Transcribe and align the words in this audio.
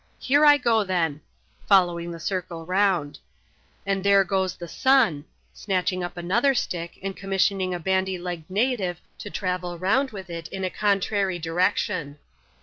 Here 0.17 0.43
I 0.47 0.57
go, 0.57 0.83
then" 0.83 1.21
(following 1.67 2.09
the 2.09 2.19
circle 2.19 2.65
round), 2.65 3.19
"and 3.85 4.03
there 4.03 4.23
goes 4.23 4.55
the 4.55 4.67
sun" 4.67 5.25
(snatching 5.53 6.03
up 6.03 6.17
another 6.17 6.55
stick, 6.55 6.97
and 7.03 7.15
commissioning 7.15 7.75
a 7.75 7.79
handy 7.85 8.17
legged 8.17 8.49
native 8.49 8.99
to 9.19 9.29
travel 9.29 9.77
round 9.77 10.09
with 10.09 10.27
it 10.31 10.47
in 10.47 10.63
a 10.63 10.71
contrary 10.71 11.39
direc 11.39 11.75
tion). 11.77 12.17